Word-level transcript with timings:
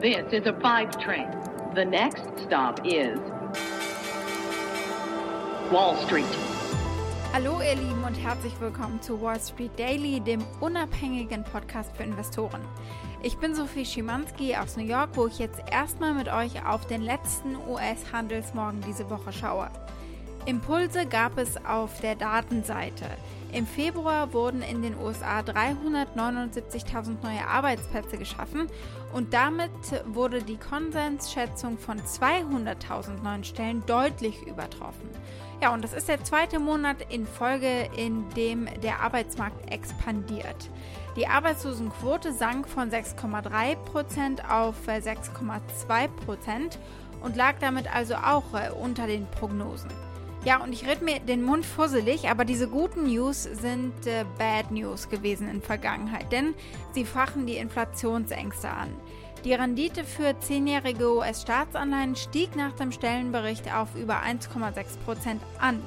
This 0.00 0.32
is 0.32 0.46
a 0.46 0.54
five 0.62 0.98
train. 0.98 1.28
The 1.74 1.84
next 1.84 2.22
stop 2.46 2.80
is 2.86 3.18
Wall 5.70 5.94
Street. 6.06 6.24
Hallo 7.34 7.60
ihr 7.60 7.74
Lieben 7.74 8.02
und 8.04 8.14
herzlich 8.14 8.58
willkommen 8.60 9.02
zu 9.02 9.20
Wall 9.20 9.38
Street 9.38 9.78
Daily, 9.78 10.20
dem 10.20 10.42
unabhängigen 10.60 11.44
Podcast 11.44 11.94
für 11.94 12.04
Investoren. 12.04 12.62
Ich 13.22 13.36
bin 13.36 13.54
Sophie 13.54 13.84
Schimanski 13.84 14.56
aus 14.56 14.78
New 14.78 14.86
York, 14.86 15.10
wo 15.12 15.26
ich 15.26 15.38
jetzt 15.38 15.60
erstmal 15.70 16.14
mit 16.14 16.32
euch 16.32 16.64
auf 16.64 16.86
den 16.86 17.02
letzten 17.02 17.56
US-Handelsmorgen 17.68 18.80
diese 18.80 19.10
Woche 19.10 19.34
schaue. 19.34 19.68
Impulse 20.50 21.06
gab 21.06 21.38
es 21.38 21.64
auf 21.64 22.00
der 22.00 22.16
Datenseite. 22.16 23.06
Im 23.52 23.68
Februar 23.68 24.32
wurden 24.32 24.62
in 24.62 24.82
den 24.82 24.98
USA 24.98 25.42
379.000 25.42 27.22
neue 27.22 27.46
Arbeitsplätze 27.46 28.18
geschaffen 28.18 28.66
und 29.12 29.32
damit 29.32 29.70
wurde 30.06 30.42
die 30.42 30.56
Konsensschätzung 30.56 31.78
von 31.78 32.00
200.000 32.00 33.22
neuen 33.22 33.44
Stellen 33.44 33.84
deutlich 33.86 34.42
übertroffen. 34.44 35.08
Ja, 35.62 35.72
und 35.72 35.84
das 35.84 35.92
ist 35.92 36.08
der 36.08 36.24
zweite 36.24 36.58
Monat 36.58 36.96
in 37.10 37.28
Folge, 37.28 37.88
in 37.96 38.28
dem 38.30 38.66
der 38.82 39.02
Arbeitsmarkt 39.02 39.70
expandiert. 39.70 40.68
Die 41.14 41.28
Arbeitslosenquote 41.28 42.32
sank 42.32 42.68
von 42.68 42.90
6,3% 42.90 44.48
auf 44.50 44.74
6,2% 44.88 46.78
und 47.20 47.36
lag 47.36 47.54
damit 47.60 47.94
also 47.94 48.14
auch 48.16 48.52
äh, 48.54 48.70
unter 48.72 49.06
den 49.06 49.26
Prognosen. 49.26 50.09
Ja, 50.42 50.62
und 50.62 50.72
ich 50.72 50.86
rede 50.86 51.04
mir 51.04 51.20
den 51.20 51.42
Mund 51.42 51.66
fusselig, 51.66 52.30
aber 52.30 52.46
diese 52.46 52.66
guten 52.66 53.04
News 53.04 53.42
sind 53.42 54.06
äh, 54.06 54.24
Bad 54.38 54.70
News 54.70 55.10
gewesen 55.10 55.50
in 55.50 55.60
Vergangenheit, 55.60 56.32
denn 56.32 56.54
sie 56.92 57.04
fachen 57.04 57.46
die 57.46 57.58
Inflationsängste 57.58 58.70
an. 58.70 58.88
Die 59.44 59.52
Rendite 59.52 60.02
für 60.02 60.38
zehnjährige 60.38 61.14
US-Staatsanleihen 61.14 62.16
stieg 62.16 62.56
nach 62.56 62.72
dem 62.72 62.90
Stellenbericht 62.90 63.74
auf 63.74 63.94
über 63.96 64.22
1,6 64.22 64.98
Prozent 65.04 65.42
an. 65.58 65.82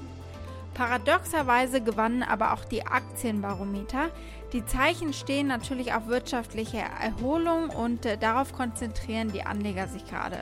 Paradoxerweise 0.76 1.82
gewannen 1.82 2.22
aber 2.22 2.54
auch 2.54 2.66
die 2.66 2.86
Aktienbarometer. 2.86 4.10
Die 4.54 4.66
Zeichen 4.66 5.14
stehen 5.14 5.48
natürlich 5.48 5.94
auf 5.94 6.08
wirtschaftliche 6.08 6.78
Erholung 7.02 7.70
und 7.70 8.06
äh, 8.06 8.18
darauf 8.20 8.54
konzentrieren 8.54 9.32
die 9.32 9.44
Anleger 9.44 9.88
sich 9.88 10.06
gerade. 10.06 10.38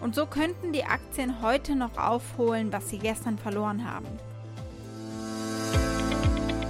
Und 0.00 0.14
so 0.14 0.26
könnten 0.26 0.72
die 0.72 0.84
Aktien 0.84 1.42
heute 1.42 1.76
noch 1.76 1.96
aufholen, 1.98 2.72
was 2.72 2.88
sie 2.88 2.98
gestern 2.98 3.38
verloren 3.38 3.90
haben. 3.90 4.08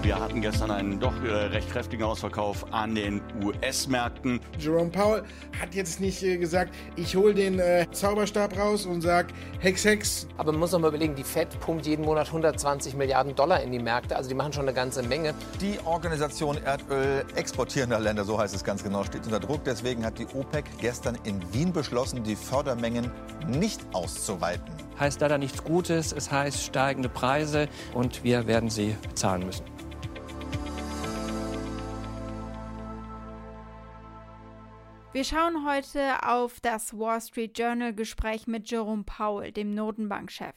Wir 0.03 0.19
hatten 0.19 0.41
gestern 0.41 0.71
einen 0.71 0.99
doch 0.99 1.13
äh, 1.23 1.31
recht 1.31 1.71
kräftigen 1.71 2.05
Ausverkauf 2.05 2.73
an 2.73 2.95
den 2.95 3.21
US-Märkten. 3.45 4.41
Jerome 4.59 4.89
Powell 4.89 5.25
hat 5.61 5.75
jetzt 5.75 6.01
nicht 6.01 6.23
äh, 6.23 6.39
gesagt, 6.39 6.75
ich 6.97 7.15
hole 7.17 7.35
den 7.35 7.59
äh, 7.59 7.87
Zauberstab 7.93 8.57
raus 8.57 8.87
und 8.87 9.03
sag 9.03 9.27
Hex 9.59 9.85
Hex. 9.85 10.27
Aber 10.39 10.53
man 10.53 10.61
muss 10.61 10.73
noch 10.73 10.79
mal 10.79 10.89
überlegen, 10.89 11.15
die 11.17 11.23
Fed 11.23 11.49
pumpt 11.61 11.87
jeden 11.87 12.07
Monat 12.07 12.29
120 12.29 12.95
Milliarden 12.95 13.35
Dollar 13.35 13.63
in 13.63 13.73
die 13.73 13.79
Märkte, 13.79 14.17
also 14.17 14.31
die 14.31 14.35
machen 14.35 14.55
schon 14.55 14.63
eine 14.63 14.73
ganze 14.73 15.03
Menge. 15.03 15.35
Die 15.61 15.79
Organisation 15.85 16.57
Erdöl 16.65 17.27
exportierender 17.37 18.01
Länder, 18.01 18.25
so 18.25 18.39
heißt 18.39 18.55
es 18.55 18.65
ganz 18.65 18.83
genau, 18.83 19.05
steht 19.05 19.27
unter 19.27 19.39
Druck. 19.39 19.65
Deswegen 19.65 20.07
hat 20.07 20.19
die 20.19 20.27
OPEC 20.35 20.65
gestern 20.81 21.19
in 21.25 21.43
Wien 21.53 21.75
beschlossen, 21.75 22.25
die 22.25 22.37
Fördermengen 22.37 23.11
nicht 23.49 23.83
auszuweiten. 23.93 24.65
Heißt 24.99 25.21
leider 25.21 25.37
nichts 25.37 25.63
Gutes, 25.63 26.13
es 26.13 26.33
heißt 26.33 26.63
steigende 26.63 27.11
Preise 27.11 27.69
und 27.93 28.25
wir 28.25 28.47
werden 28.47 28.71
sie 28.71 28.97
bezahlen 29.07 29.45
müssen. 29.45 29.80
Wir 35.13 35.25
schauen 35.25 35.67
heute 35.67 36.23
auf 36.25 36.61
das 36.61 36.97
Wall 36.97 37.21
Street 37.21 37.59
Journal 37.59 37.93
Gespräch 37.93 38.47
mit 38.47 38.71
Jerome 38.71 39.03
Powell, 39.03 39.51
dem 39.51 39.75
Notenbankchef. 39.75 40.55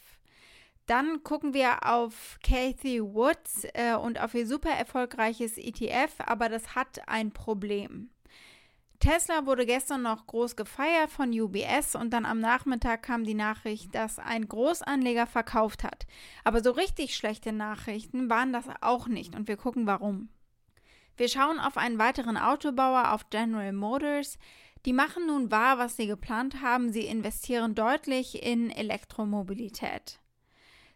Dann 0.85 1.23
gucken 1.23 1.55
wir 1.55 1.89
auf 1.89 2.37
Kathy 2.43 3.01
Woods 3.01 3.65
äh, 3.73 3.95
und 3.95 4.21
auf 4.21 4.35
ihr 4.35 4.45
super 4.45 4.69
erfolgreiches 4.69 5.57
ETF, 5.57 6.13
aber 6.19 6.49
das 6.49 6.75
hat 6.75 7.01
ein 7.07 7.31
Problem. 7.31 8.11
Tesla 8.99 9.47
wurde 9.47 9.65
gestern 9.65 10.03
noch 10.03 10.27
groß 10.27 10.55
gefeiert 10.55 11.09
von 11.09 11.31
UBS 11.31 11.95
und 11.95 12.11
dann 12.11 12.23
am 12.23 12.39
Nachmittag 12.39 13.01
kam 13.01 13.23
die 13.23 13.33
Nachricht, 13.33 13.95
dass 13.95 14.19
ein 14.19 14.47
Großanleger 14.47 15.25
verkauft 15.25 15.83
hat. 15.83 16.05
Aber 16.43 16.61
so 16.61 16.69
richtig 16.69 17.15
schlechte 17.15 17.53
Nachrichten 17.53 18.29
waren 18.29 18.53
das 18.53 18.65
auch 18.81 19.07
nicht 19.07 19.35
und 19.35 19.47
wir 19.47 19.57
gucken 19.57 19.87
warum. 19.87 20.29
Wir 21.15 21.29
schauen 21.29 21.59
auf 21.59 21.77
einen 21.77 21.99
weiteren 21.99 22.37
Autobauer, 22.37 23.11
auf 23.13 23.29
General 23.29 23.71
Motors. 23.71 24.37
Die 24.85 24.93
machen 24.93 25.27
nun 25.27 25.51
wahr, 25.51 25.77
was 25.77 25.95
sie 25.95 26.07
geplant 26.07 26.61
haben. 26.61 26.91
Sie 26.91 27.05
investieren 27.05 27.75
deutlich 27.75 28.43
in 28.43 28.69
Elektromobilität. 28.69 30.19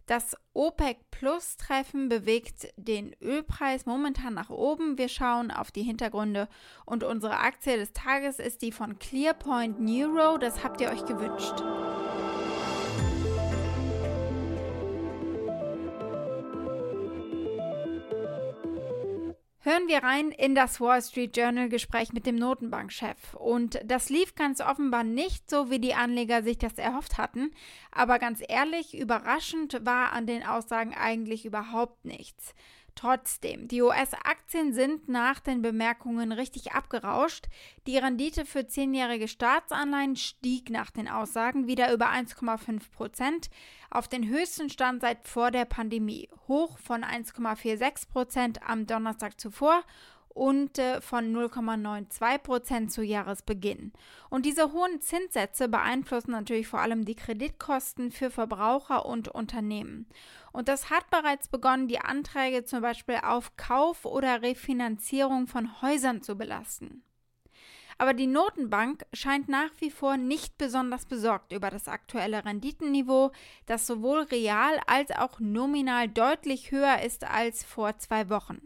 Das 0.07 0.37
OPEC-Plus-Treffen 0.53 2.07
bewegt 2.07 2.69
den 2.77 3.13
Ölpreis 3.21 3.85
momentan 3.85 4.33
nach 4.33 4.49
oben. 4.49 4.97
Wir 4.97 5.09
schauen 5.09 5.51
auf 5.51 5.69
die 5.69 5.83
Hintergründe 5.83 6.47
und 6.85 7.03
unsere 7.03 7.39
Aktie 7.39 7.75
des 7.75 7.91
Tages 7.91 8.39
ist 8.39 8.61
die 8.61 8.71
von 8.71 8.99
Clearpoint 8.99 9.81
Neuro. 9.81 10.37
Das 10.37 10.63
habt 10.63 10.79
ihr 10.79 10.89
euch 10.89 11.05
gewünscht. 11.05 11.61
Hören 19.67 19.89
wir 19.89 20.01
rein 20.01 20.31
in 20.31 20.55
das 20.55 20.79
Wall 20.79 21.01
Street 21.01 21.35
Journal 21.35 21.67
Gespräch 21.67 22.13
mit 22.13 22.25
dem 22.25 22.37
Notenbankchef. 22.37 23.33
Und 23.33 23.81
das 23.83 24.09
lief 24.09 24.33
ganz 24.33 24.61
offenbar 24.61 25.03
nicht 25.03 25.49
so, 25.49 25.69
wie 25.69 25.79
die 25.79 25.93
Anleger 25.93 26.41
sich 26.41 26.57
das 26.57 26.77
erhofft 26.77 27.17
hatten. 27.17 27.51
Aber 27.91 28.17
ganz 28.17 28.41
ehrlich, 28.47 28.97
überraschend 28.97 29.85
war 29.85 30.13
an 30.13 30.25
den 30.25 30.45
Aussagen 30.45 30.93
eigentlich 30.93 31.45
überhaupt 31.45 32.05
nichts. 32.05 32.55
Trotzdem, 32.97 33.67
die 33.67 33.83
US-Aktien 33.83 34.73
sind 34.73 35.07
nach 35.07 35.39
den 35.39 35.61
Bemerkungen 35.61 36.31
richtig 36.31 36.71
abgerauscht. 36.71 37.45
Die 37.85 37.95
Rendite 37.95 38.43
für 38.43 38.65
zehnjährige 38.65 39.27
Staatsanleihen 39.27 40.15
stieg 40.15 40.71
nach 40.71 40.89
den 40.89 41.07
Aussagen 41.07 41.67
wieder 41.67 41.93
über 41.93 42.09
1,5 42.09 42.89
Prozent 42.91 43.51
auf 43.91 44.07
den 44.07 44.27
höchsten 44.27 44.71
Stand 44.71 45.01
seit 45.01 45.27
vor 45.27 45.51
der 45.51 45.65
Pandemie, 45.65 46.27
hoch 46.47 46.79
von 46.79 47.03
1,46 47.03 48.09
Prozent 48.09 48.67
am 48.67 48.87
Donnerstag 48.87 49.39
zuvor 49.39 49.83
und 50.37 50.77
äh, 50.77 51.01
von 51.01 51.35
0,92 51.35 52.37
Prozent 52.37 52.91
zu 52.91 53.01
Jahresbeginn. 53.01 53.91
Und 54.29 54.45
diese 54.45 54.71
hohen 54.71 55.01
Zinssätze 55.01 55.67
beeinflussen 55.67 56.31
natürlich 56.31 56.67
vor 56.67 56.79
allem 56.79 57.05
die 57.05 57.15
Kreditkosten 57.15 58.11
für 58.11 58.29
Verbraucher 58.29 59.05
und 59.05 59.27
Unternehmen. 59.29 60.05
Und 60.51 60.67
das 60.67 60.89
hat 60.89 61.09
bereits 61.09 61.47
begonnen, 61.47 61.87
die 61.87 61.99
Anträge 61.99 62.63
zum 62.63 62.81
Beispiel 62.81 63.19
auf 63.23 63.57
Kauf 63.57 64.05
oder 64.05 64.41
Refinanzierung 64.41 65.47
von 65.47 65.81
Häusern 65.81 66.21
zu 66.21 66.37
belasten. 66.37 67.03
Aber 67.97 68.13
die 68.13 68.27
Notenbank 68.27 69.05
scheint 69.11 69.49
nach 69.49 69.71
wie 69.79 69.89
vor 69.89 70.17
nicht 70.17 70.59
besonders 70.59 71.07
besorgt 71.07 71.51
über 71.51 71.71
das 71.71 71.87
aktuelle 71.87 72.45
Renditenniveau, 72.45 73.31
das 73.65 73.87
sowohl 73.87 74.21
real 74.21 74.79
als 74.85 75.09
auch 75.09 75.39
nominal 75.39 76.07
deutlich 76.07 76.69
höher 76.71 77.01
ist 77.01 77.23
als 77.23 77.63
vor 77.63 77.97
zwei 77.97 78.29
Wochen. 78.29 78.61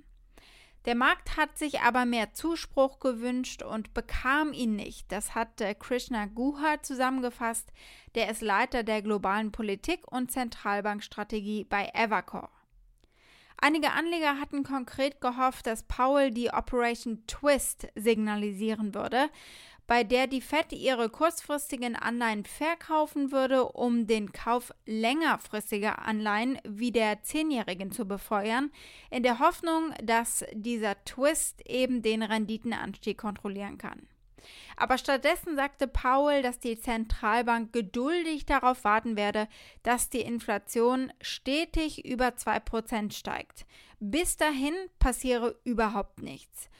Der 0.85 0.95
Markt 0.95 1.37
hat 1.37 1.57
sich 1.57 1.81
aber 1.81 2.05
mehr 2.05 2.33
Zuspruch 2.33 2.99
gewünscht 2.99 3.61
und 3.61 3.93
bekam 3.93 4.51
ihn 4.51 4.75
nicht. 4.75 5.11
Das 5.11 5.35
hat 5.35 5.61
äh, 5.61 5.75
Krishna 5.75 6.25
Guha 6.25 6.81
zusammengefasst. 6.81 7.71
Der 8.15 8.29
ist 8.29 8.41
Leiter 8.41 8.83
der 8.83 9.03
globalen 9.03 9.51
Politik 9.51 10.11
und 10.11 10.31
Zentralbankstrategie 10.31 11.65
bei 11.65 11.91
Evercore. 11.93 12.49
Einige 13.63 13.91
Anleger 13.91 14.39
hatten 14.39 14.63
konkret 14.63 15.21
gehofft, 15.21 15.67
dass 15.67 15.83
Powell 15.83 16.31
die 16.31 16.49
Operation 16.49 17.27
Twist 17.27 17.87
signalisieren 17.93 18.95
würde 18.95 19.29
bei 19.91 20.05
der 20.05 20.25
die 20.25 20.39
Fed 20.39 20.71
ihre 20.71 21.09
kurzfristigen 21.09 21.97
Anleihen 21.97 22.45
verkaufen 22.45 23.33
würde, 23.33 23.65
um 23.65 24.07
den 24.07 24.31
Kauf 24.31 24.73
längerfristiger 24.85 25.99
Anleihen 26.05 26.57
wie 26.63 26.93
der 26.93 27.23
Zehnjährigen 27.23 27.91
zu 27.91 28.05
befeuern, 28.05 28.71
in 29.09 29.21
der 29.21 29.39
Hoffnung, 29.39 29.93
dass 30.01 30.45
dieser 30.53 31.03
Twist 31.03 31.67
eben 31.67 32.01
den 32.01 32.23
Renditenanstieg 32.23 33.17
kontrollieren 33.17 33.77
kann. 33.77 34.07
Aber 34.77 34.97
stattdessen 34.97 35.57
sagte 35.57 35.89
Powell, 35.89 36.41
dass 36.41 36.61
die 36.61 36.79
Zentralbank 36.79 37.73
geduldig 37.73 38.45
darauf 38.45 38.85
warten 38.85 39.17
werde, 39.17 39.49
dass 39.83 40.09
die 40.09 40.21
Inflation 40.21 41.11
stetig 41.19 42.05
über 42.05 42.29
2% 42.29 43.11
steigt. 43.11 43.65
Bis 43.99 44.37
dahin 44.37 44.73
passiere 44.99 45.59
überhaupt 45.65 46.21
nichts. 46.21 46.70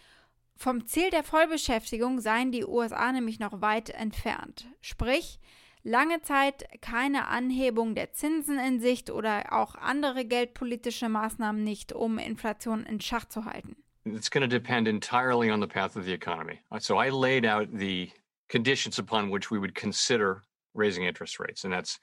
Vom 0.61 0.85
Ziel 0.85 1.09
der 1.09 1.23
Vollbeschäftigung 1.23 2.19
seien 2.19 2.51
die 2.51 2.63
USA 2.63 3.11
nämlich 3.11 3.39
noch 3.39 3.61
weit 3.61 3.89
entfernt. 3.89 4.67
Sprich, 4.79 5.39
lange 5.81 6.21
Zeit 6.21 6.65
keine 6.81 7.29
Anhebung 7.29 7.95
der 7.95 8.13
Zinsen 8.13 8.59
in 8.59 8.79
Sicht 8.79 9.09
oder 9.09 9.53
auch 9.53 9.73
andere 9.73 10.23
geldpolitische 10.23 11.09
Maßnahmen 11.09 11.63
nicht, 11.63 11.93
um 11.93 12.19
Inflation 12.19 12.85
in 12.85 13.01
Schach 13.01 13.25
zu 13.25 13.45
halten. 13.45 13.75
It's 14.05 14.29
going 14.29 14.47
to 14.47 14.59
depend 14.59 14.87
entirely 14.87 15.49
on 15.49 15.61
the 15.61 15.67
path 15.67 15.95
of 15.95 16.05
the 16.05 16.13
economy. 16.13 16.59
So 16.77 17.01
I 17.01 17.09
laid 17.09 17.43
out 17.43 17.69
the 17.75 18.11
conditions 18.47 18.99
upon 18.99 19.31
which 19.31 19.49
we 19.49 19.57
would 19.57 19.73
consider 19.73 20.43
raising 20.75 21.05
interest 21.05 21.39
rates. 21.39 21.65
And 21.65 21.73
that's 21.73 21.99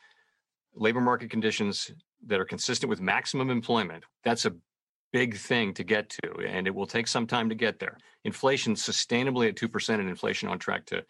labor 0.74 1.00
market 1.00 1.30
conditions 1.30 1.92
that 2.26 2.40
are 2.40 2.44
consistent 2.44 2.90
with 2.90 3.00
maximum 3.00 3.50
employment. 3.50 4.02
That's 4.24 4.46
a 4.46 4.52
big 5.12 5.36
thing 5.36 5.74
to 5.74 5.84
get 5.84 6.10
to, 6.10 6.46
and 6.46 6.66
it 6.66 6.74
will 6.74 6.86
take 6.86 7.08
some 7.08 7.26
time 7.26 7.48
to 7.48 7.54
get 7.54 7.78
there. 7.78 7.98
Inflation 8.24 8.74
sustainably 8.74 9.48
at 9.48 9.56
2% 9.56 9.94
and 9.94 10.08
inflation 10.08 10.48
on 10.48 10.58
track 10.58 10.86
to, 10.86 11.04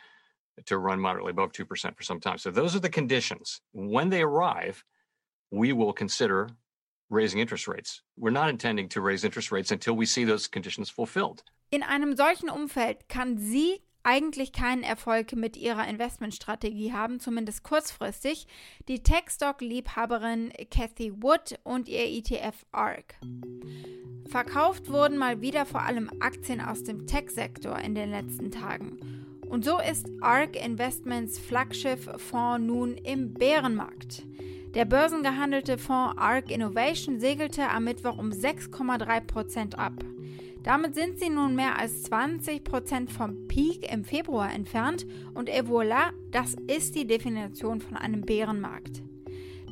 to 0.66 0.78
run 0.78 1.00
moderately 1.00 1.30
above 1.30 1.52
2% 1.52 1.96
for 1.96 2.02
some 2.02 2.20
time. 2.20 2.38
So 2.38 2.50
those 2.50 2.76
are 2.76 2.80
the 2.80 2.88
conditions. 2.88 3.60
When 3.72 4.10
they 4.10 4.22
arrive, 4.22 4.84
we 5.50 5.72
will 5.72 5.92
consider 5.92 6.48
raising 7.10 7.40
interest 7.40 7.66
rates. 7.68 8.02
We're 8.16 8.30
not 8.30 8.50
intending 8.50 8.88
to 8.90 9.00
raise 9.00 9.24
interest 9.24 9.50
rates 9.50 9.70
until 9.70 9.94
we 9.94 10.06
see 10.06 10.24
those 10.24 10.46
conditions 10.46 10.90
fulfilled. 10.90 11.42
In 11.70 11.82
einem 11.82 12.16
solchen 12.16 12.48
Umfeld 12.48 13.08
kann 13.08 13.36
sie 13.38 13.82
eigentlich 14.02 14.52
keinen 14.52 14.82
Erfolg 14.82 15.34
mit 15.34 15.56
ihrer 15.56 15.86
Investmentstrategie 15.86 16.92
haben, 16.92 17.20
zumindest 17.20 17.62
kurzfristig, 17.62 18.46
die 18.88 19.02
Tech-Stock-Liebhaberin 19.02 20.52
Cathy 20.70 21.12
Wood 21.22 21.58
und 21.64 21.88
ihr 21.88 22.06
ETF 22.06 22.64
ARK. 22.72 23.16
Verkauft 24.28 24.90
wurden 24.90 25.16
mal 25.16 25.40
wieder 25.40 25.64
vor 25.64 25.82
allem 25.82 26.10
Aktien 26.20 26.60
aus 26.60 26.82
dem 26.82 27.06
Tech-Sektor 27.06 27.78
in 27.78 27.94
den 27.94 28.10
letzten 28.10 28.50
Tagen. 28.50 28.98
Und 29.48 29.64
so 29.64 29.78
ist 29.78 30.06
ARK 30.20 30.56
Investments 30.62 31.38
Flaggschiff-Fonds 31.38 32.66
nun 32.66 32.96
im 32.98 33.32
Bärenmarkt. 33.32 34.22
Der 34.74 34.84
börsengehandelte 34.84 35.78
Fonds 35.78 36.18
ARK 36.18 36.50
Innovation 36.50 37.18
segelte 37.18 37.68
am 37.68 37.84
Mittwoch 37.84 38.18
um 38.18 38.30
6,3% 38.30 39.74
ab. 39.76 39.94
Damit 40.62 40.94
sind 40.94 41.18
sie 41.18 41.30
nun 41.30 41.54
mehr 41.54 41.78
als 41.78 42.10
20% 42.10 43.10
vom 43.10 43.46
Peak 43.48 43.90
im 43.92 44.04
Februar 44.04 44.52
entfernt 44.52 45.06
und 45.34 45.48
et 45.48 45.66
voilà, 45.66 46.12
das 46.30 46.56
ist 46.66 46.94
die 46.94 47.06
Definition 47.06 47.80
von 47.80 47.96
einem 47.96 48.22
Bärenmarkt. 48.22 49.02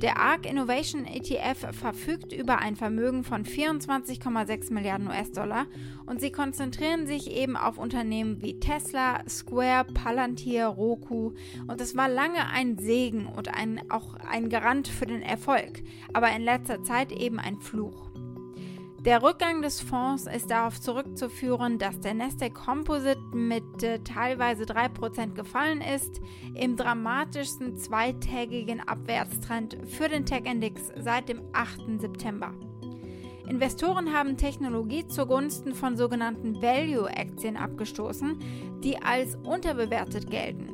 Der 0.03 0.19
ARK 0.19 0.44
Innovation 0.44 1.06
ETF 1.06 1.75
verfügt 1.75 2.31
über 2.35 2.59
ein 2.59 2.77
Vermögen 2.77 3.25
von 3.25 3.44
24,6 3.47 4.71
Milliarden 4.71 5.06
US-Dollar 5.06 5.67
und 6.05 6.21
sie 6.21 6.31
konzentrieren 6.31 7.06
sich 7.06 7.31
eben 7.31 7.56
auf 7.56 7.79
Unternehmen 7.79 8.43
wie 8.43 8.61
Tesla, 8.61 9.27
Square, 9.27 9.87
Palantir, 9.94 10.67
Roku 10.67 11.32
und 11.67 11.81
es 11.81 11.97
war 11.97 12.11
lange 12.11 12.47
ein 12.47 12.77
Segen 12.77 13.27
und 13.27 13.55
ein, 13.55 13.81
auch 13.89 14.15
ein 14.17 14.50
Garant 14.50 14.87
für 14.87 15.06
den 15.06 15.23
Erfolg, 15.23 15.82
aber 16.12 16.31
in 16.31 16.43
letzter 16.43 16.82
Zeit 16.82 17.11
eben 17.11 17.39
ein 17.39 17.59
Fluch. 17.61 18.06
Der 19.06 19.23
Rückgang 19.23 19.62
des 19.62 19.81
Fonds 19.81 20.26
ist 20.26 20.50
darauf 20.50 20.81
zurückzuführen, 20.81 21.79
dass 21.79 22.00
der 22.00 22.12
Nasdaq 22.12 22.55
Composite 22.55 23.20
mit 23.32 23.85
äh, 23.85 24.00
teilweise 24.00 24.64
3% 24.64 25.35
gefallen 25.35 25.81
ist, 25.81 26.20
im 26.56 26.75
dramatischsten 26.75 27.76
zweitägigen 27.76 28.81
Abwärtstrend 28.81 29.79
für 29.87 30.08
den 30.08 30.26
Tech-Index 30.26 30.91
seit 30.99 31.29
dem 31.29 31.41
8. 31.53 32.00
September. 32.00 32.53
Investoren 33.49 34.12
haben 34.12 34.37
Technologie 34.37 35.06
zugunsten 35.06 35.76
von 35.76 35.97
sogenannten 35.97 36.61
Value-Aktien 36.61 37.56
abgestoßen, 37.56 38.41
die 38.82 39.00
als 39.00 39.37
unterbewertet 39.37 40.29
gelten. 40.32 40.69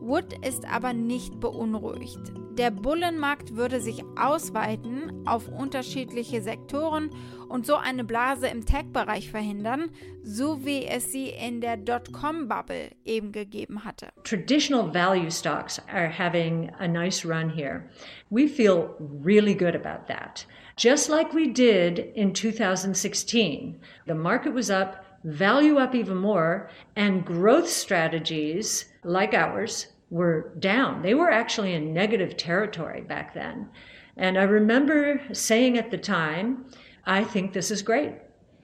Wood 0.00 0.32
ist 0.42 0.66
aber 0.66 0.94
nicht 0.94 1.38
beunruhigt. 1.38 2.32
Der 2.58 2.70
Bullenmarkt 2.70 3.56
würde 3.56 3.80
sich 3.80 4.04
ausweiten 4.16 5.26
auf 5.26 5.48
unterschiedliche 5.48 6.40
Sektoren 6.40 7.10
und 7.48 7.66
so 7.66 7.74
eine 7.74 8.04
Blase 8.04 8.46
im 8.46 8.64
Tech-Bereich 8.64 9.28
verhindern, 9.28 9.90
so 10.22 10.64
wie 10.64 10.86
es 10.86 11.10
sie 11.10 11.30
in 11.30 11.60
der 11.60 11.76
Dotcom-Bubble 11.76 12.90
eben 13.04 13.32
gegeben 13.32 13.84
hatte. 13.84 14.10
Traditional 14.22 14.88
value 14.94 15.32
stocks 15.32 15.82
are 15.92 16.08
having 16.08 16.70
a 16.78 16.86
nice 16.86 17.24
run 17.24 17.50
here. 17.50 17.90
We 18.30 18.46
feel 18.46 18.94
really 19.00 19.56
good 19.56 19.74
about 19.74 20.06
that. 20.06 20.46
Just 20.76 21.08
like 21.08 21.34
we 21.34 21.52
did 21.52 21.98
in 22.14 22.32
2016, 22.32 23.80
the 24.06 24.14
market 24.14 24.54
was 24.54 24.70
up, 24.70 25.04
value 25.24 25.78
up 25.78 25.92
even 25.96 26.18
more, 26.18 26.68
and 26.94 27.24
growth 27.24 27.68
strategies 27.68 28.84
like 29.02 29.34
ours 29.34 29.88
were 30.14 30.54
down. 30.60 31.02
They 31.02 31.14
were 31.14 31.32
actually 31.32 31.74
in 31.74 31.92
negative 31.92 32.36
territory 32.36 33.00
back 33.00 33.34
then. 33.34 33.68
And 34.16 34.38
I 34.38 34.44
remember 34.44 35.20
saying 35.32 35.76
at 35.76 35.90
the 35.90 35.98
time, 35.98 36.66
I 37.04 37.24
think 37.24 37.52
this 37.52 37.72
is 37.72 37.82
great 37.82 38.12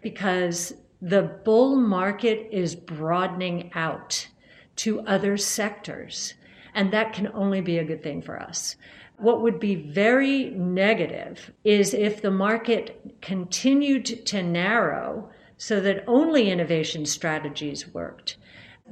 because 0.00 0.72
the 1.02 1.40
bull 1.44 1.74
market 1.74 2.48
is 2.52 2.76
broadening 2.76 3.72
out 3.74 4.28
to 4.76 5.00
other 5.00 5.36
sectors. 5.36 6.34
And 6.74 6.92
that 6.92 7.12
can 7.12 7.26
only 7.34 7.60
be 7.60 7.78
a 7.78 7.84
good 7.84 8.04
thing 8.04 8.22
for 8.22 8.40
us. 8.40 8.76
What 9.16 9.42
would 9.42 9.58
be 9.58 9.74
very 9.74 10.50
negative 10.50 11.50
is 11.64 11.94
if 11.94 12.22
the 12.22 12.30
market 12.30 13.20
continued 13.20 14.06
to 14.26 14.40
narrow 14.44 15.28
so 15.56 15.80
that 15.80 16.04
only 16.06 16.48
innovation 16.48 17.04
strategies 17.04 17.92
worked. 17.92 18.36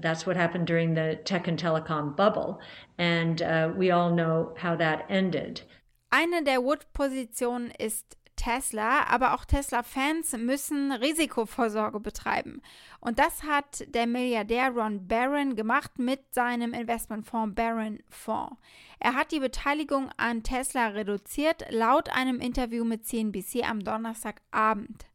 That's 0.01 0.27
what 0.27 0.37
happened 0.37 0.67
during 0.67 0.95
the 0.95 1.19
tech 1.25 1.49
and 1.49 1.59
telecom 1.59 2.17
bubble. 2.17 2.61
And 2.99 3.43
uh, 3.43 3.71
we 3.77 3.91
all 3.91 4.11
know 4.11 4.55
how 4.57 4.77
that 4.77 5.07
ended. 5.09 5.63
Eine 6.11 6.43
der 6.43 6.63
Wood-Positionen 6.63 7.71
ist 7.79 8.17
Tesla, 8.39 9.05
aber 9.09 9.35
auch 9.35 9.45
Tesla-Fans 9.45 10.37
müssen 10.39 10.93
Risikovorsorge 10.93 12.01
betreiben. 12.01 12.63
Und 13.01 13.19
das 13.19 13.43
hat 13.43 13.85
der 13.89 14.07
Milliardär 14.07 14.71
Ron 14.71 15.07
Barron 15.07 15.57
gemacht 15.57 15.99
mit 15.99 16.33
seinem 16.33 16.73
Investmentfonds 16.73 17.55
Barron 17.55 17.99
Fonds. 18.09 18.57
Er 19.01 19.15
hat 19.15 19.33
die 19.33 19.41
Beteiligung 19.41 20.11
an 20.17 20.43
Tesla 20.43 20.89
reduziert, 20.89 21.65
laut 21.71 22.09
einem 22.11 22.41
Interview 22.41 22.85
mit 22.85 23.07
CNBC 23.07 23.69
am 23.69 23.85
Donnerstagabend. 23.85 25.07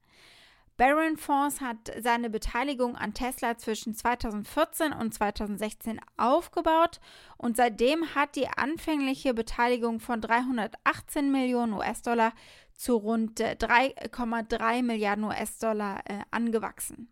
Barron 0.76 1.18
Fonds 1.18 1.62
hat 1.62 1.92
seine 2.02 2.32
Beteiligung 2.32 2.96
an 2.96 3.14
Tesla 3.14 3.58
zwischen 3.58 3.94
2014 3.94 4.92
und 4.92 5.14
2016 5.14 6.02
aufgebaut 6.18 7.00
und 7.38 7.58
seitdem 7.58 8.16
hat 8.16 8.36
die 8.36 8.48
anfängliche 8.48 9.36
Beteiligung 9.36 10.00
von 10.00 10.20
318 10.20 11.32
Millionen 11.32 11.74
US-Dollar 11.74 12.34
zu 12.76 12.96
rund 12.96 13.40
3,3 13.40 14.82
Milliarden 14.82 15.26
US-Dollar 15.26 16.02
äh, 16.06 16.22
angewachsen. 16.32 17.10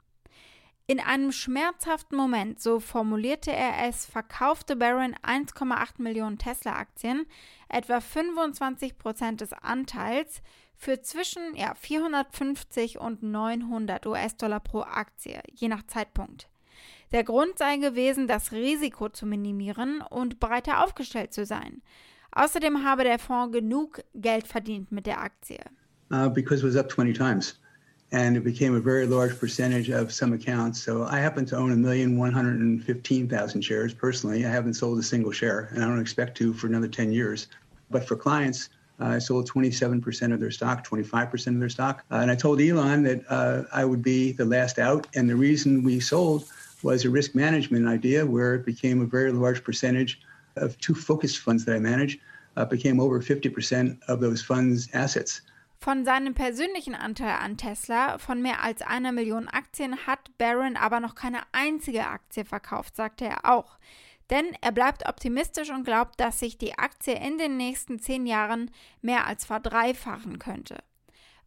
In 0.88 1.00
einem 1.00 1.32
schmerzhaften 1.32 2.18
Moment, 2.18 2.60
so 2.60 2.80
formulierte 2.80 3.54
er 3.54 3.88
es, 3.88 4.06
verkaufte 4.06 4.76
Barron 4.76 5.16
1,8 5.24 6.02
Millionen 6.02 6.38
Tesla-Aktien, 6.38 7.28
etwa 7.70 8.02
25 8.02 8.98
Prozent 8.98 9.40
des 9.40 9.54
Anteils, 9.54 10.42
für 10.82 11.00
zwischen 11.00 11.56
ja, 11.56 11.76
450 11.76 13.00
und 13.00 13.22
900 13.22 14.08
US-Dollar 14.08 14.60
pro 14.60 14.82
Aktie, 14.82 15.40
je 15.54 15.68
nach 15.68 15.86
Zeitpunkt. 15.86 16.50
Der 17.12 17.24
Grund 17.24 17.60
sei 17.60 17.78
gewesen, 17.78 18.28
das 18.28 18.52
Risiko 18.52 19.10
zu 19.10 19.28
minimieren 19.28 20.02
und 20.10 20.40
breiter 20.40 20.84
aufgestellt 20.84 21.34
zu 21.34 21.46
sein. 21.46 21.84
Außerdem 22.32 22.84
habe 22.84 23.04
der 23.04 23.20
Fonds 23.20 23.54
genug 23.54 24.02
Geld 24.16 24.48
verdient 24.48 24.92
mit 24.92 25.06
der 25.06 25.22
Aktie. 25.22 25.60
Uh, 26.12 26.30
because 26.30 26.64
it 26.64 26.68
was 26.68 26.76
up 26.76 26.90
20 26.90 27.14
times. 27.14 27.60
And 28.12 28.36
it 28.36 28.44
became 28.44 28.76
a 28.76 28.82
very 28.82 29.06
large 29.06 29.40
percentage 29.40 29.92
of 29.92 30.12
some 30.12 30.34
accounts. 30.34 30.82
So 30.82 31.04
I 31.04 31.20
happen 31.20 31.46
to 31.46 31.58
own 31.58 31.72
a 31.72 31.76
million 31.76 32.18
one 32.18 32.34
hundred 32.34 32.60
and 32.60 32.84
fifteen 32.84 33.30
thousand 33.30 33.62
shares 33.62 33.94
personally. 33.94 34.46
I 34.46 34.50
haven't 34.50 34.74
sold 34.74 35.00
a 35.00 35.04
single 35.04 35.32
share, 35.32 35.70
and 35.72 35.84
I 35.84 35.88
don't 35.88 36.02
expect 36.02 36.36
to 36.40 36.54
for 36.54 36.68
another 36.68 36.90
10 36.90 37.14
years. 37.14 37.48
But 37.90 38.06
for 38.06 38.18
clients, 38.18 38.70
I 39.02 39.20
sold 39.20 39.50
27% 39.50 40.34
of 40.34 40.40
their 40.40 40.52
stock, 40.52 40.88
25% 40.88 41.48
of 41.48 41.60
their 41.60 41.70
stock. 41.70 42.04
Uh, 42.12 42.16
and 42.16 42.32
I 42.32 42.36
told 42.36 42.62
Elon 42.62 43.04
that 43.04 43.24
uh, 43.30 43.64
I 43.74 43.86
would 43.86 44.02
be 44.02 44.32
the 44.32 44.46
last 44.46 44.80
out. 44.80 45.08
And 45.16 45.30
the 45.30 45.36
reason 45.36 45.84
we 45.84 46.00
sold 46.00 46.46
was 46.84 47.06
a 47.06 47.10
risk 47.10 47.36
management 47.36 47.88
idea 47.88 48.26
where 48.26 48.56
it 48.56 48.66
became 48.66 49.02
a 49.02 49.06
very 49.06 49.32
large 49.32 49.64
percentage 49.64 50.20
of 50.56 50.78
two 50.80 50.96
focused 50.96 51.40
funds 51.40 51.66
that 51.66 51.76
I 51.76 51.80
manage, 51.80 52.20
uh, 52.58 52.66
became 52.66 53.00
over 53.00 53.22
50% 53.22 53.98
of 54.08 54.20
those 54.20 54.42
funds' 54.42 54.90
assets. 54.94 55.42
Von 55.80 56.06
seinem 56.06 56.36
persönlichen 56.36 56.94
Anteil 56.94 57.40
an 57.42 57.58
Tesla 57.58 58.20
von 58.20 58.40
mehr 58.42 58.62
als 58.62 58.84
einer 58.84 59.12
Million 59.12 59.48
Aktien 59.48 60.06
hat 60.06 60.30
Barron 60.38 60.76
aber 60.76 61.00
noch 61.00 61.16
keine 61.16 61.42
einzige 61.54 62.06
Aktie 62.06 62.46
verkauft, 62.46 62.96
sagte 62.96 63.26
er 63.26 63.46
auch. 63.46 63.80
Denn 64.32 64.56
er 64.62 64.72
bleibt 64.72 65.08
optimistisch 65.08 65.70
und 65.70 65.84
glaubt, 65.84 66.20
dass 66.20 66.40
sich 66.40 66.58
die 66.58 66.78
Aktie 66.80 67.14
in 67.14 67.38
den 67.38 67.58
nächsten 67.58 68.00
zehn 68.00 68.26
Jahren 68.26 68.72
mehr 69.02 69.28
als 69.28 69.46
verdreifachen 69.46 70.40
könnte. 70.40 70.78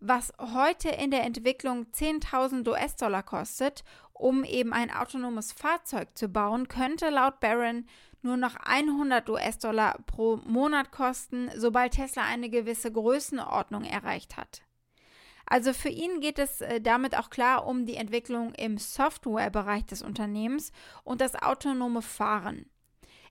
Was 0.00 0.34
heute 0.38 0.90
in 0.90 1.10
der 1.10 1.24
Entwicklung 1.24 1.86
10.000 1.86 2.68
US-Dollar 2.68 3.22
kostet, 3.22 3.84
um 4.12 4.44
eben 4.44 4.74
ein 4.74 4.94
autonomes 4.94 5.52
Fahrzeug 5.52 6.08
zu 6.14 6.28
bauen, 6.28 6.68
könnte 6.68 7.08
laut 7.08 7.40
Barron 7.40 7.86
nur 8.20 8.36
noch 8.36 8.56
100 8.56 9.30
US-Dollar 9.30 9.98
pro 10.06 10.36
Monat 10.44 10.92
kosten, 10.92 11.50
sobald 11.56 11.94
Tesla 11.94 12.24
eine 12.24 12.50
gewisse 12.50 12.92
Größenordnung 12.92 13.84
erreicht 13.84 14.36
hat. 14.36 14.62
Also 15.46 15.72
für 15.72 15.90
ihn 15.90 16.20
geht 16.20 16.38
es 16.38 16.60
äh, 16.60 16.80
damit 16.80 17.16
auch 17.16 17.30
klar 17.30 17.66
um 17.66 17.86
die 17.86 17.96
Entwicklung 17.96 18.54
im 18.54 18.78
Softwarebereich 18.78 19.84
des 19.84 20.02
Unternehmens 20.02 20.72
und 21.02 21.20
das 21.20 21.34
autonome 21.34 22.02
Fahren. 22.02 22.66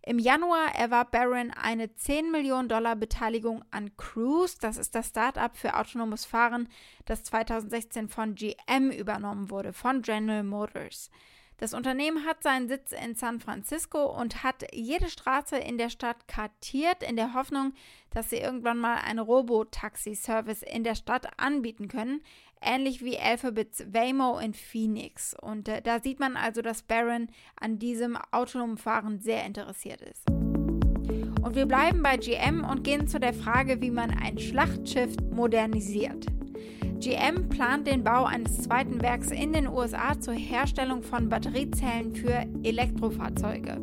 Im 0.05 0.19
Januar 0.19 0.75
erwarb 0.75 1.12
Barron 1.12 1.51
eine 1.51 1.95
10 1.95 2.29
Millionen 2.29 2.67
Dollar 2.67 2.98
Beteiligung 2.98 3.63
an 3.72 3.95
Cruise. 3.95 4.57
Das 4.60 4.75
ist 4.75 4.95
das 4.95 5.07
Start-up 5.07 5.55
für 5.55 5.77
autonomes 5.77 6.25
Fahren, 6.25 6.67
das 7.05 7.24
2016 7.24 8.10
von 8.10 8.36
GM 8.36 8.91
übernommen 8.91 9.50
wurde, 9.50 9.72
von 9.72 10.01
General 10.01 10.43
Motors. 10.43 11.10
Das 11.55 11.74
Unternehmen 11.74 12.25
hat 12.25 12.43
seinen 12.43 12.67
Sitz 12.67 12.91
in 12.91 13.15
San 13.15 13.39
Francisco 13.39 14.03
und 14.03 14.43
hat 14.43 14.65
jede 14.74 15.07
Straße 15.07 15.55
in 15.55 15.77
der 15.77 15.89
Stadt 15.89 16.27
kartiert, 16.27 17.01
in 17.01 17.15
der 17.15 17.33
Hoffnung, 17.33 17.74
dass 18.10 18.29
sie 18.29 18.39
irgendwann 18.39 18.79
mal 18.79 18.95
einen 18.95 19.19
Robotaxi-Service 19.19 20.63
in 20.63 20.83
der 20.83 20.95
Stadt 20.95 21.39
anbieten 21.39 21.88
können, 21.88 22.22
ähnlich 22.65 23.03
wie 23.03 23.17
Alphabets 23.17 23.86
Waymo 23.91 24.39
in 24.39 24.53
Phoenix. 24.53 25.36
Und 25.39 25.67
äh, 25.67 25.82
da 25.82 26.00
sieht 26.00 26.20
man 26.20 26.38
also, 26.38 26.62
dass 26.62 26.82
Barron 26.82 27.27
an 27.60 27.79
diesem 27.79 28.17
autonomen 28.32 28.77
Fahren 28.77 29.20
sehr 29.20 29.46
interessiert 29.46 30.01
ist. 30.01 30.29
Und 30.29 31.55
wir 31.55 31.65
bleiben 31.65 32.01
bei 32.01 32.17
GM 32.17 32.63
und 32.63 32.84
gehen 32.84 33.08
zu 33.08 33.20
der 33.20 33.34
Frage, 33.34 33.82
wie 33.82 33.91
man 33.91 34.12
ein 34.12 34.38
Schlachtschiff 34.38 35.15
modernisiert. 35.32 36.25
GM 37.00 37.50
plant 37.50 37.86
den 37.88 38.03
Bau 38.03 38.24
eines 38.24 38.62
zweiten 38.62 39.01
Werks 39.01 39.29
in 39.29 39.51
den 39.51 39.67
USA 39.67 40.17
zur 40.20 40.36
Herstellung 40.36 41.03
von 41.03 41.27
Batteriezellen 41.27 42.15
für 42.15 42.46
Elektrofahrzeuge. 42.63 43.82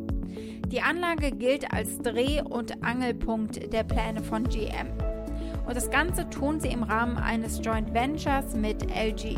Die 0.71 0.81
Anlage 0.81 1.31
gilt 1.31 1.71
als 1.71 1.99
Dreh- 1.99 2.41
und 2.41 2.83
Angelpunkt 2.83 3.71
der 3.71 3.83
Pläne 3.83 4.23
von 4.23 4.45
GM. 4.45 4.87
Und 5.65 5.75
das 5.75 5.89
Ganze 5.89 6.29
tun 6.29 6.59
sie 6.59 6.69
im 6.69 6.83
Rahmen 6.83 7.17
eines 7.17 7.61
Joint 7.63 7.93
Ventures 7.93 8.55
mit 8.55 8.83
LG. 8.83 9.37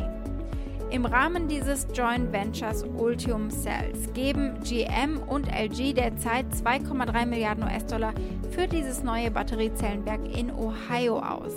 Im 0.94 1.06
Rahmen 1.06 1.48
dieses 1.48 1.88
Joint 1.96 2.32
Ventures 2.32 2.84
Ultium 2.84 3.50
Cells 3.50 4.14
geben 4.14 4.60
GM 4.64 5.18
und 5.28 5.48
LG 5.48 5.94
derzeit 5.94 6.46
2,3 6.54 7.26
Milliarden 7.26 7.64
US-Dollar 7.64 8.14
für 8.52 8.68
dieses 8.68 9.04
neue 9.04 9.32
Batteriezellenwerk 9.32 10.22
in 10.38 10.52
Ohio 10.52 11.18
aus. 11.18 11.54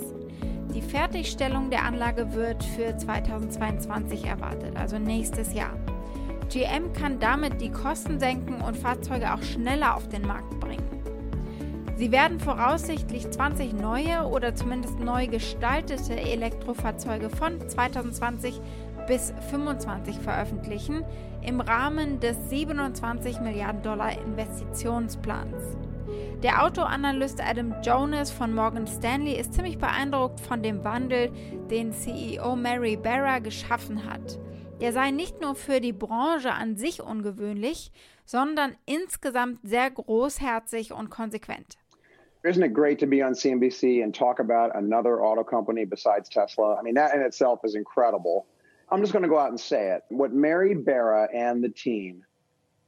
Die 0.73 0.81
Fertigstellung 0.81 1.69
der 1.69 1.83
Anlage 1.83 2.33
wird 2.33 2.63
für 2.63 2.97
2022 2.97 4.25
erwartet, 4.25 4.75
also 4.75 4.97
nächstes 4.97 5.53
Jahr. 5.53 5.77
GM 6.49 6.91
kann 6.93 7.19
damit 7.19 7.61
die 7.61 7.71
Kosten 7.71 8.19
senken 8.19 8.61
und 8.61 8.75
Fahrzeuge 8.75 9.33
auch 9.33 9.43
schneller 9.43 9.95
auf 9.95 10.07
den 10.07 10.25
Markt 10.25 10.59
bringen. 10.59 10.96
Sie 11.97 12.11
werden 12.11 12.39
voraussichtlich 12.39 13.27
20 13.27 13.73
neue 13.73 14.27
oder 14.27 14.53
zumindest 14.53 14.99
neu 14.99 15.25
gestaltete 15.25 16.15
Elektrofahrzeuge 16.15 17.31
von 17.31 17.59
2020 17.67 18.61
bis 19.07 19.29
2025 19.29 20.19
veröffentlichen 20.19 21.03
im 21.41 21.59
Rahmen 21.59 22.19
des 22.19 22.37
27 22.51 23.39
Milliarden 23.39 23.81
Dollar 23.81 24.11
Investitionsplans. 24.11 25.75
Der 26.43 26.63
Autoanalyst 26.63 27.41
Adam 27.41 27.73
Jonas 27.81 28.29
von 28.29 28.53
Morgan 28.53 28.85
Stanley 28.85 29.33
ist 29.33 29.55
ziemlich 29.55 29.79
beeindruckt 29.79 30.39
von 30.39 30.61
dem 30.61 30.83
Wandel, 30.83 31.31
den 31.71 31.93
CEO 31.93 32.55
Mary 32.55 32.95
Barra 32.95 33.39
geschaffen 33.39 34.05
hat. 34.05 34.37
Der 34.81 34.93
sei 34.93 35.09
nicht 35.09 35.41
nur 35.41 35.55
für 35.55 35.81
die 35.81 35.93
Branche 35.93 36.53
an 36.53 36.77
sich 36.77 37.01
ungewöhnlich, 37.01 37.91
sondern 38.25 38.75
insgesamt 38.85 39.59
sehr 39.63 39.89
großherzig 39.89 40.93
und 40.93 41.09
konsequent. 41.09 41.77
Isn't 42.43 42.63
it 42.63 42.73
great 42.73 42.99
to 42.99 43.07
be 43.07 43.21
on 43.21 43.33
CNBC 43.33 44.03
and 44.03 44.13
talk 44.13 44.39
about 44.39 44.75
another 44.75 45.21
auto 45.21 45.43
company 45.43 45.85
besides 45.85 46.29
Tesla? 46.29 46.75
I 46.75 46.81
mean, 46.81 46.95
that 46.95 47.15
in 47.15 47.21
itself 47.21 47.61
is 47.63 47.75
incredible. 47.75 48.45
I'm 48.89 49.01
just 49.01 49.11
going 49.11 49.23
to 49.23 49.29
go 49.29 49.39
out 49.39 49.49
and 49.49 49.59
say 49.59 49.91
it. 49.91 50.03
What 50.09 50.33
Mary 50.33 50.73
Barra 50.73 51.27
and 51.33 51.63
the 51.63 51.69
team 51.69 52.23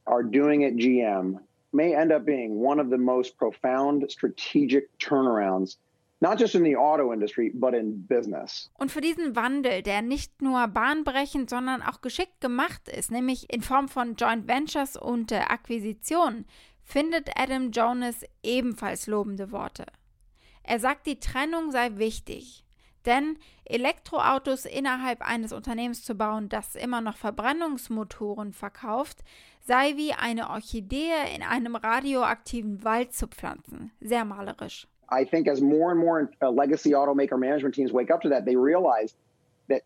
are 0.06 0.22
doing 0.22 0.64
at 0.64 0.74
GM 0.74 1.40
may 1.72 1.94
end 1.94 2.12
up 2.12 2.24
being 2.24 2.56
one 2.56 2.80
of 2.80 2.90
the 2.90 2.98
most 2.98 3.36
profound 3.36 4.10
strategic 4.10 4.96
turnarounds 4.98 5.76
not 6.20 6.38
just 6.38 6.54
in 6.54 6.62
the 6.62 6.76
auto 6.76 7.12
industry, 7.12 7.50
but 7.54 7.74
in 7.74 8.06
business. 8.06 8.70
Und 8.78 8.90
für 8.90 9.00
diesen 9.00 9.36
Wandel, 9.36 9.82
der 9.82 10.02
nicht 10.02 10.42
nur 10.42 10.68
bahnbrechend, 10.68 11.48
sondern 11.48 11.82
auch 11.82 12.02
geschickt 12.02 12.40
gemacht 12.40 12.88
ist, 12.88 13.10
nämlich 13.10 13.52
in 13.52 13.62
Form 13.62 13.88
von 13.88 14.16
Joint 14.16 14.46
Ventures 14.46 14.96
und 14.96 15.32
äh, 15.32 15.36
Akquisitionen, 15.36 16.44
findet 16.90 17.30
Adam 17.36 17.70
Jonas 17.70 18.24
ebenfalls 18.42 19.06
lobende 19.06 19.52
Worte. 19.52 19.86
Er 20.62 20.80
sagt, 20.80 21.06
die 21.06 21.20
Trennung 21.20 21.70
sei 21.70 21.90
wichtig. 21.94 22.64
Denn 23.06 23.38
Elektroautos 23.64 24.66
innerhalb 24.66 25.22
eines 25.26 25.52
Unternehmens 25.52 26.04
zu 26.04 26.14
bauen, 26.14 26.48
das 26.48 26.74
immer 26.74 27.00
noch 27.00 27.16
Verbrennungsmotoren 27.16 28.52
verkauft, 28.52 29.18
sei 29.62 29.96
wie 29.96 30.12
eine 30.12 30.50
Orchidee 30.50 31.34
in 31.34 31.42
einem 31.42 31.76
radioaktiven 31.76 32.84
Wald 32.84 33.14
zu 33.14 33.26
pflanzen. 33.26 33.90
Sehr 34.00 34.24
malerisch. 34.24 34.86
I 35.10 35.24
think 35.24 35.48
as 35.48 35.60
more 35.60 35.92
and 35.92 36.00
more 36.00 36.28
uh, 36.42 36.50
legacy 36.50 36.94
automaker 36.94 37.38
management 37.38 37.74
teams 37.74 37.92
wake 37.92 38.12
up 38.12 38.20
to 38.20 38.28
that, 38.28 38.44
they 38.44 38.56
realize 38.56 39.14
that, 39.68 39.82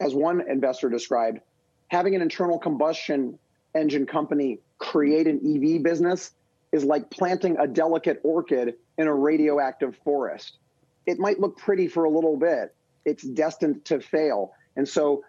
as 0.00 0.14
one 0.14 0.40
investor 0.48 0.88
described, 0.88 1.40
having 1.88 2.14
an 2.14 2.22
internal 2.22 2.58
combustion 2.58 3.38
engine 3.76 4.06
company 4.06 4.60
create 4.78 5.26
an 5.26 5.40
EV 5.44 5.82
business 5.82 6.32
is 6.72 6.84
like 6.84 7.10
planting 7.10 7.56
a 7.58 7.66
delicate 7.66 8.20
orchid 8.22 8.74
in 8.98 9.06
a 9.06 9.14
radioactive 9.14 9.96
forest. 10.04 10.58
It 11.06 11.18
might 11.18 11.38
look 11.40 11.56
pretty 11.56 11.88
for 11.88 12.04
a 12.04 12.10
little 12.10 12.36
bit, 12.36 12.74
it's 13.04 13.22
destined 13.22 13.84
to 13.86 14.00
fail. 14.00 14.52
And 14.76 14.88
so, 14.88 15.24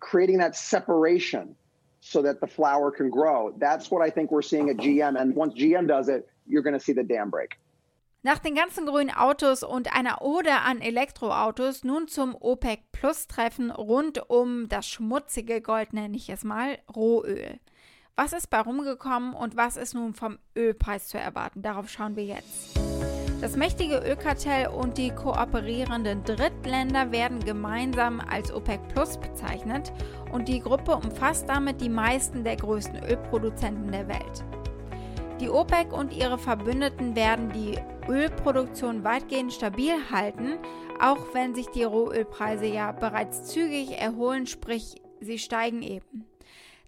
creating 0.00 0.38
that 0.38 0.56
separation 0.56 1.54
so 2.00 2.20
that 2.22 2.40
the 2.40 2.46
flower 2.46 2.90
can 2.90 3.08
grow. 3.08 3.54
That's 3.58 3.90
what 3.90 4.02
I 4.02 4.10
think 4.10 4.32
we're 4.32 4.42
seeing 4.42 4.68
at 4.68 4.76
GM. 4.76 5.18
And 5.18 5.34
once 5.36 5.54
GM 5.54 5.86
does 5.86 6.08
it, 6.08 6.28
you're 6.48 6.62
going 6.62 6.74
to 6.74 6.80
see 6.80 6.92
the 6.92 7.04
dam 7.04 7.30
break. 7.30 7.58
Nach 8.24 8.38
den 8.38 8.54
ganzen 8.54 8.86
grünen 8.86 9.10
Autos 9.10 9.64
und 9.64 9.92
einer 9.96 10.22
Ode 10.22 10.52
an 10.52 10.80
Elektroautos 10.80 11.82
nun 11.82 12.06
zum 12.06 12.36
OPEC 12.36 12.80
Plus 12.92 13.26
Treffen 13.26 13.72
rund 13.72 14.30
um 14.30 14.68
das 14.68 14.86
schmutzige 14.86 15.60
Gold, 15.60 15.92
nenne 15.92 16.16
ich 16.16 16.30
es 16.30 16.44
mal, 16.44 16.78
Rohöl. 16.94 17.58
Was 18.14 18.34
ist 18.34 18.50
bei 18.50 18.60
rumgekommen 18.60 19.32
und 19.32 19.56
was 19.56 19.78
ist 19.78 19.94
nun 19.94 20.12
vom 20.12 20.38
Ölpreis 20.54 21.08
zu 21.08 21.18
erwarten? 21.18 21.62
Darauf 21.62 21.88
schauen 21.88 22.14
wir 22.14 22.26
jetzt. 22.26 22.78
Das 23.40 23.56
mächtige 23.56 24.00
Ölkartell 24.06 24.68
und 24.68 24.98
die 24.98 25.10
kooperierenden 25.10 26.22
Drittländer 26.22 27.10
werden 27.10 27.40
gemeinsam 27.40 28.20
als 28.20 28.52
OPEC 28.52 28.86
Plus 28.88 29.16
bezeichnet 29.16 29.94
und 30.30 30.46
die 30.48 30.60
Gruppe 30.60 30.94
umfasst 30.94 31.48
damit 31.48 31.80
die 31.80 31.88
meisten 31.88 32.44
der 32.44 32.56
größten 32.56 33.02
Ölproduzenten 33.02 33.90
der 33.90 34.06
Welt. 34.06 34.44
Die 35.40 35.48
OPEC 35.48 35.90
und 35.92 36.12
ihre 36.12 36.38
Verbündeten 36.38 37.16
werden 37.16 37.50
die 37.50 37.78
Ölproduktion 38.08 39.04
weitgehend 39.04 39.54
stabil 39.54 39.94
halten, 40.12 40.58
auch 41.00 41.32
wenn 41.32 41.54
sich 41.54 41.68
die 41.68 41.84
Rohölpreise 41.84 42.66
ja 42.66 42.92
bereits 42.92 43.44
zügig 43.44 43.98
erholen, 43.98 44.46
sprich 44.46 45.00
sie 45.20 45.38
steigen 45.38 45.82
eben. 45.82 46.26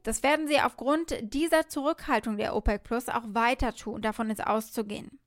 Das 0.04 0.22
werden 0.22 0.46
sie 0.46 0.60
aufgrund 0.60 1.16
dieser 1.22 1.66
Zurückhaltung 1.68 2.36
der 2.36 2.54
OPEC 2.54 2.84
Plus 2.84 3.08
auch 3.08 3.24
weiter 3.26 3.74
tun, 3.74 4.02
davon 4.02 4.30
ist 4.30 4.46
auszugehen. 4.46 5.18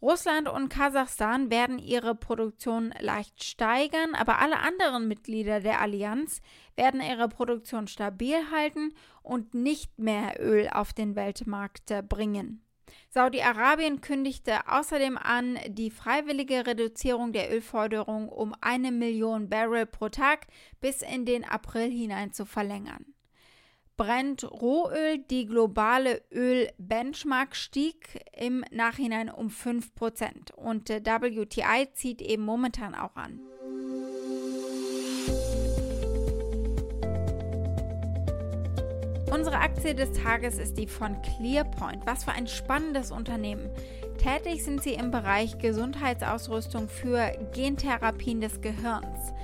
Russland 0.00 0.48
und 0.48 0.68
Kasachstan 0.68 1.50
werden 1.50 1.80
ihre 1.80 2.14
Produktion 2.14 2.94
leicht 3.00 3.42
steigern, 3.42 4.14
aber 4.14 4.38
alle 4.38 4.60
anderen 4.60 5.08
Mitglieder 5.08 5.58
der 5.58 5.80
Allianz 5.80 6.40
werden 6.76 7.00
ihre 7.00 7.28
Produktion 7.28 7.88
stabil 7.88 8.36
halten 8.52 8.94
und 9.24 9.54
nicht 9.54 9.98
mehr 9.98 10.40
Öl 10.40 10.68
auf 10.72 10.92
den 10.92 11.16
Weltmarkt 11.16 11.92
bringen. 12.08 12.64
Saudi-Arabien 13.10 14.00
kündigte 14.00 14.68
außerdem 14.68 15.18
an, 15.18 15.58
die 15.66 15.90
freiwillige 15.90 16.68
Reduzierung 16.68 17.32
der 17.32 17.52
Ölförderung 17.52 18.28
um 18.28 18.54
eine 18.60 18.92
Million 18.92 19.48
Barrel 19.48 19.86
pro 19.86 20.08
Tag 20.08 20.46
bis 20.80 21.02
in 21.02 21.24
den 21.24 21.44
April 21.44 21.90
hinein 21.90 22.32
zu 22.32 22.46
verlängern 22.46 23.04
brennt 23.98 24.50
Rohöl. 24.50 25.18
Die 25.30 25.44
globale 25.44 26.22
Öl-Benchmark 26.32 27.54
stieg 27.54 28.24
im 28.34 28.64
Nachhinein 28.70 29.28
um 29.28 29.48
5% 29.48 30.54
und 30.54 30.88
WTI 30.88 31.92
zieht 31.92 32.22
eben 32.22 32.44
momentan 32.44 32.94
auch 32.94 33.16
an. 33.16 33.40
Unsere 39.30 39.58
Aktie 39.58 39.94
des 39.94 40.12
Tages 40.12 40.58
ist 40.58 40.78
die 40.78 40.86
von 40.86 41.20
ClearPoint. 41.20 42.06
Was 42.06 42.24
für 42.24 42.32
ein 42.32 42.46
spannendes 42.46 43.10
Unternehmen. 43.10 43.68
Tätig 44.16 44.64
sind 44.64 44.82
sie 44.82 44.94
im 44.94 45.10
Bereich 45.10 45.58
Gesundheitsausrüstung 45.58 46.88
für 46.88 47.32
Gentherapien 47.52 48.40
des 48.40 48.62
Gehirns. 48.62 49.34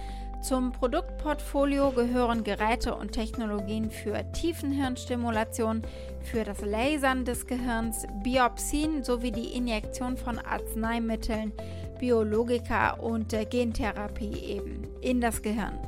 Zum 0.44 0.72
Produktportfolio 0.72 1.92
gehören 1.92 2.44
Geräte 2.44 2.94
und 2.94 3.12
Technologien 3.12 3.90
für 3.90 4.30
Tiefenhirnstimulation, 4.32 5.80
für 6.20 6.44
das 6.44 6.60
Lasern 6.60 7.24
des 7.24 7.46
Gehirns, 7.46 8.06
Biopsien 8.22 9.02
sowie 9.02 9.32
die 9.32 9.56
Injektion 9.56 10.18
von 10.18 10.38
Arzneimitteln, 10.38 11.54
Biologika 11.98 12.90
und 12.90 13.34
Gentherapie 13.48 14.34
eben 14.34 14.86
in 15.00 15.22
das 15.22 15.40
Gehirn. 15.40 15.78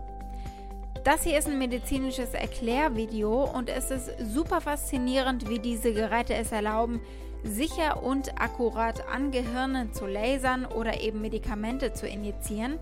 Das 1.05 1.25
hier 1.25 1.39
ist 1.39 1.49
ein 1.49 1.59
medizinisches 1.59 2.33
Erklärvideo 2.33 3.45
und 3.45 3.69
es 3.69 3.91
ist 3.91 4.11
super 4.33 4.63
faszinierend, 4.63 5.51
wie 5.51 5.59
diese 5.59 5.93
Geräte 5.93 6.33
es 6.33 6.51
erlauben, 6.51 7.03
sicher 7.45 8.03
und 8.03 8.41
akkurat 8.41 9.07
an 9.07 9.33
Gehirnen 9.33 9.93
zu 9.93 10.07
lasern 10.07 10.65
oder 10.65 11.03
eben 11.03 11.21
Medikamente 11.21 11.93
zu 11.93 12.07
injizieren. 12.09 12.79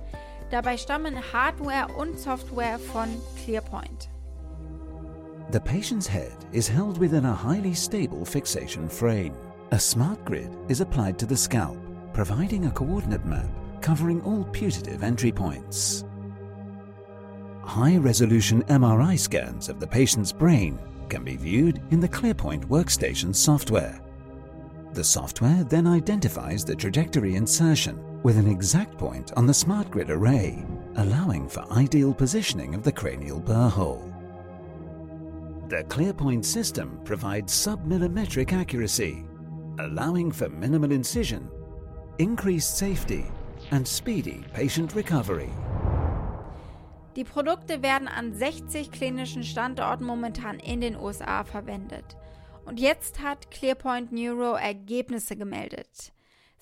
Dabei 0.51 0.77
stammen 0.77 1.17
Hardware 1.33 1.89
und 1.97 2.19
Software 2.19 2.79
von 2.79 3.09
ClearPoint. 3.45 4.09
The 5.51 5.61
patient's 5.61 6.07
head 6.07 6.37
is 6.53 6.69
held 6.69 6.99
within 6.99 7.25
a 7.27 7.35
highly 7.35 7.75
stable 7.75 8.25
fixation 8.25 8.89
frame. 8.89 9.35
A 9.73 9.79
smart 9.79 10.25
grid 10.25 10.51
is 10.69 10.81
applied 10.81 11.19
to 11.19 11.27
the 11.27 11.37
scalp, 11.37 11.77
providing 12.13 12.67
a 12.67 12.71
coordinate 12.71 13.25
map 13.25 13.49
covering 13.81 14.23
all 14.23 14.45
putative 14.45 15.03
entry 15.03 15.31
points. 15.31 16.05
High-resolution 17.65 18.63
MRI 18.65 19.19
scans 19.19 19.69
of 19.69 19.79
the 19.79 19.87
patient's 19.87 20.33
brain 20.33 20.79
can 21.11 21.23
be 21.23 21.37
viewed 21.37 21.83
in 21.91 22.01
the 22.01 22.09
ClearPoint 22.09 22.65
Workstation 22.65 23.35
software. 23.35 24.01
The 24.95 25.05
software 25.05 25.65
then 25.65 25.87
identifies 25.87 26.65
the 26.65 26.75
trajectory 26.75 27.35
insertion 27.35 27.99
with 28.25 28.39
an 28.39 28.49
exact 28.49 28.97
point 28.97 29.33
on 29.37 29.47
the 29.47 29.55
smart 29.55 29.89
grid 29.91 30.11
array, 30.11 30.65
allowing 30.97 31.47
for 31.47 31.71
ideal 31.71 32.13
positioning 32.13 32.75
of 32.75 32.83
the 32.83 32.91
cranial 32.91 33.39
burr 33.39 33.69
hole. 33.69 34.11
The 35.69 35.85
ClearPoint 35.85 36.45
system 36.45 36.99
provides 37.05 37.53
sub-millimetric 37.53 38.53
accuracy, 38.53 39.25
allowing 39.79 40.33
for 40.33 40.49
minimal 40.49 40.91
incision, 40.91 41.51
increased 42.19 42.79
safety, 42.79 43.27
and 43.71 43.87
speedy 43.87 44.43
patient 44.55 44.95
recovery. 44.95 45.51
Die 47.17 47.25
Produkte 47.25 47.83
werden 47.83 48.09
an 48.09 48.33
60 48.33 48.91
klinischen 48.91 49.45
Standorten 49.45 50.05
momentan 50.05 50.59
in 50.61 50.81
den 50.81 50.97
USA 50.97 51.45
verwendet. 51.45 52.17
Und 52.65 52.81
jetzt 52.81 53.23
hat 53.23 53.51
ClearPoint 53.51 54.13
Neuro 54.13 54.55
Ergebnisse 54.55 55.37
gemeldet. 55.37 56.13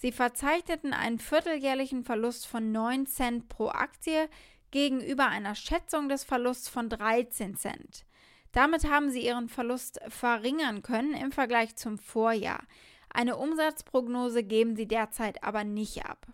Sie 0.02 0.10
verzeichneten 0.10 0.94
einen 0.94 1.20
vierteljährlichen 1.20 2.02
Verlust 2.02 2.48
von 2.48 2.72
9 2.72 3.06
Cent 3.06 3.48
pro 3.48 3.68
Aktie 3.68 4.28
gegenüber 4.72 5.28
einer 5.28 5.54
Schätzung 5.54 6.08
des 6.08 6.24
Verlusts 6.24 6.68
von 6.68 6.88
13 6.88 7.54
Cent. 7.54 8.04
Damit 8.50 8.90
haben 8.90 9.12
sie 9.12 9.24
ihren 9.24 9.48
Verlust 9.48 10.00
verringern 10.08 10.82
können 10.82 11.14
im 11.14 11.30
Vergleich 11.30 11.76
zum 11.76 11.98
Vorjahr. 11.98 12.64
Eine 13.10 13.36
Umsatzprognose 13.36 14.42
geben 14.42 14.74
sie 14.74 14.88
derzeit 14.88 15.44
aber 15.44 15.62
nicht 15.62 16.04
ab. 16.04 16.26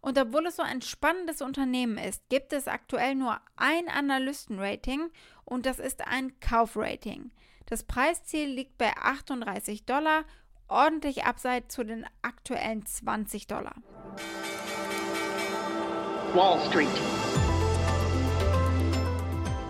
Und 0.00 0.18
obwohl 0.18 0.46
es 0.46 0.56
so 0.56 0.64
ein 0.64 0.82
spannendes 0.82 1.42
Unternehmen 1.42 1.98
ist, 1.98 2.28
gibt 2.28 2.52
es 2.52 2.66
aktuell 2.66 3.14
nur 3.14 3.40
ein 3.54 3.88
Analystenrating 3.88 5.12
und 5.44 5.64
das 5.64 5.78
ist 5.78 6.08
ein 6.08 6.40
Kaufrating. 6.40 7.30
Das 7.66 7.84
Preisziel 7.84 8.48
liegt 8.48 8.78
bei 8.78 8.96
38 8.96 9.84
Dollar, 9.86 10.24
ordentlich 10.68 11.24
abseits 11.24 11.74
zu 11.74 11.84
den 11.84 12.06
aktuellen 12.22 12.84
20 12.84 13.46
Dollar. 13.46 13.74
Wall 16.34 16.60
Street. 16.68 16.88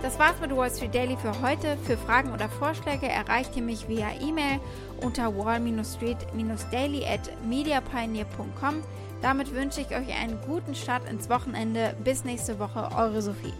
Das 0.02 0.18
war's 0.18 0.40
mit 0.40 0.54
Wall 0.54 0.70
Street 0.70 0.94
Daily 0.94 1.16
für 1.16 1.42
heute. 1.42 1.76
Für 1.78 1.96
Fragen 1.96 2.32
oder 2.32 2.48
Vorschläge 2.48 3.08
erreicht 3.08 3.56
ihr 3.56 3.62
mich 3.62 3.88
via 3.88 4.08
E-Mail 4.20 4.60
unter 5.02 5.36
wall-street-daily 5.36 7.04
at 7.06 7.30
mediapioneer.com. 7.44 8.82
Damit 9.22 9.52
wünsche 9.54 9.80
ich 9.80 9.88
euch 9.88 10.14
einen 10.14 10.40
guten 10.46 10.74
Start 10.74 11.08
ins 11.08 11.28
Wochenende. 11.28 11.96
Bis 12.04 12.24
nächste 12.24 12.58
Woche, 12.58 12.88
eure 12.96 13.20
Sophie. 13.22 13.52